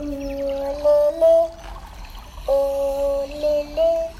Olele, 0.00 1.50
olele, 2.46 4.10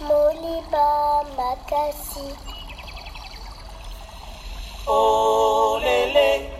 moliba 0.00 1.24
makasi. 1.36 2.34
Olele, 4.86 6.50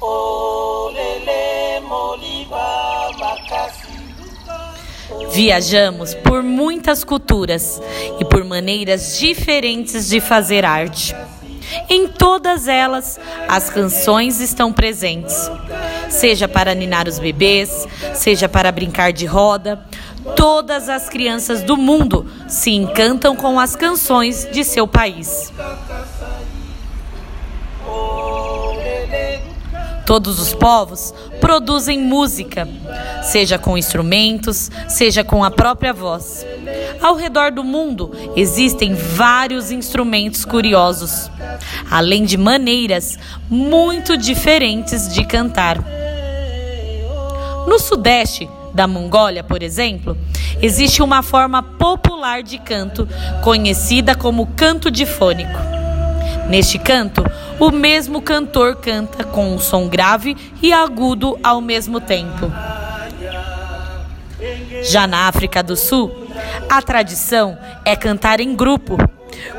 olele, 0.00 1.80
moliba 1.88 3.10
makasi. 3.18 3.88
Viajamos 5.32 6.14
por 6.14 6.44
muitas 6.44 7.02
culturas 7.02 7.82
e 8.20 8.24
por 8.24 8.44
maneiras 8.44 9.18
diferentes 9.18 10.08
de 10.08 10.20
fazer 10.20 10.64
arte. 10.64 11.16
Em 11.90 12.06
todas 12.06 12.68
elas, 12.68 13.18
as 13.48 13.68
canções 13.70 14.40
estão 14.40 14.72
presentes. 14.72 15.50
Seja 16.08 16.48
para 16.48 16.74
ninar 16.74 17.06
os 17.06 17.18
bebês, 17.18 17.86
seja 18.14 18.48
para 18.48 18.72
brincar 18.72 19.12
de 19.12 19.26
roda, 19.26 19.80
todas 20.34 20.88
as 20.88 21.08
crianças 21.08 21.62
do 21.62 21.76
mundo 21.76 22.26
se 22.48 22.70
encantam 22.70 23.36
com 23.36 23.58
as 23.58 23.76
canções 23.76 24.48
de 24.50 24.64
seu 24.64 24.86
país. 24.86 25.52
Todos 30.08 30.40
os 30.40 30.54
povos 30.54 31.12
produzem 31.38 32.00
música, 32.00 32.66
seja 33.22 33.58
com 33.58 33.76
instrumentos, 33.76 34.70
seja 34.88 35.22
com 35.22 35.44
a 35.44 35.50
própria 35.50 35.92
voz. 35.92 36.46
Ao 37.02 37.14
redor 37.14 37.52
do 37.52 37.62
mundo 37.62 38.10
existem 38.34 38.94
vários 38.94 39.70
instrumentos 39.70 40.46
curiosos, 40.46 41.30
além 41.90 42.24
de 42.24 42.38
maneiras 42.38 43.18
muito 43.50 44.16
diferentes 44.16 45.12
de 45.12 45.26
cantar. 45.26 45.97
No 47.68 47.78
sudeste 47.78 48.48
da 48.72 48.86
Mongólia, 48.86 49.44
por 49.44 49.62
exemplo, 49.62 50.16
existe 50.62 51.02
uma 51.02 51.22
forma 51.22 51.62
popular 51.62 52.42
de 52.42 52.58
canto 52.58 53.06
conhecida 53.44 54.14
como 54.14 54.46
canto 54.56 54.90
difônico. 54.90 55.58
Neste 56.48 56.78
canto, 56.78 57.22
o 57.60 57.70
mesmo 57.70 58.22
cantor 58.22 58.76
canta 58.76 59.22
com 59.22 59.54
um 59.54 59.58
som 59.58 59.86
grave 59.86 60.34
e 60.62 60.72
agudo 60.72 61.38
ao 61.44 61.60
mesmo 61.60 62.00
tempo. 62.00 62.50
Já 64.82 65.06
na 65.06 65.28
África 65.28 65.62
do 65.62 65.76
Sul, 65.76 66.10
a 66.70 66.80
tradição 66.80 67.58
é 67.84 67.94
cantar 67.94 68.40
em 68.40 68.56
grupo. 68.56 68.96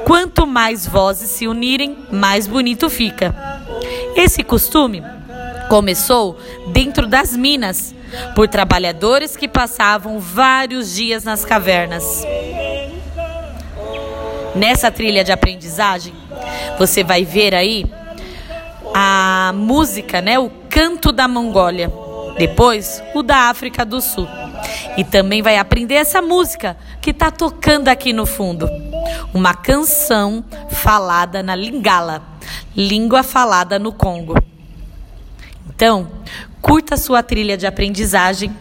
Quanto 0.03 0.47
mais 0.47 0.87
vozes 0.87 1.29
se 1.29 1.47
unirem, 1.47 1.95
mais 2.11 2.47
bonito 2.47 2.89
fica. 2.89 3.35
Esse 4.15 4.41
costume 4.41 5.03
começou 5.69 6.37
dentro 6.67 7.07
das 7.07 7.37
minas, 7.37 7.95
por 8.35 8.47
trabalhadores 8.47 9.37
que 9.37 9.47
passavam 9.47 10.19
vários 10.19 10.95
dias 10.95 11.23
nas 11.23 11.45
cavernas. 11.45 12.25
Nessa 14.55 14.89
trilha 14.91 15.23
de 15.23 15.31
aprendizagem, 15.31 16.13
você 16.77 17.03
vai 17.03 17.23
ver 17.23 17.53
aí 17.53 17.85
a 18.93 19.53
música, 19.55 20.21
né, 20.21 20.39
o 20.39 20.49
canto 20.69 21.11
da 21.11 21.27
Mongólia, 21.27 21.91
depois 22.37 23.01
o 23.13 23.21
da 23.21 23.49
África 23.49 23.85
do 23.85 24.01
Sul. 24.01 24.27
E 24.97 25.03
também 25.03 25.41
vai 25.43 25.57
aprender 25.57 25.95
essa 25.95 26.21
música 26.21 26.75
que 26.99 27.11
está 27.11 27.29
tocando 27.29 27.89
aqui 27.89 28.11
no 28.11 28.25
fundo. 28.25 28.67
Uma 29.33 29.53
canção 29.53 30.43
falada 30.69 31.43
na 31.43 31.55
Lingala, 31.55 32.23
língua 32.75 33.21
falada 33.21 33.77
no 33.77 33.93
Congo. 33.93 34.35
Então, 35.79 36.09
curta 36.61 36.97
sua 36.97 37.23
trilha 37.23 37.55
de 37.55 37.65
aprendizagem 37.65 38.51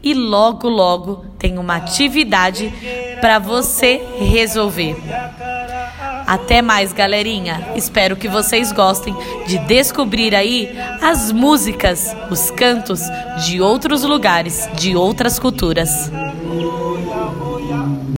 e 0.00 0.14
logo, 0.14 0.68
logo 0.68 1.24
tem 1.40 1.58
uma 1.58 1.74
atividade 1.74 2.72
para 3.20 3.40
você 3.40 4.00
resolver. 4.16 4.94
Até 6.24 6.62
mais, 6.62 6.92
galerinha. 6.92 7.72
Espero 7.74 8.14
que 8.14 8.28
vocês 8.28 8.70
gostem 8.70 9.12
de 9.48 9.58
descobrir 9.58 10.36
aí 10.36 10.70
as 11.02 11.32
músicas, 11.32 12.14
os 12.30 12.48
cantos 12.52 13.00
de 13.44 13.60
outros 13.60 14.04
lugares, 14.04 14.68
de 14.76 14.94
outras 14.94 15.40
culturas. 15.40 16.12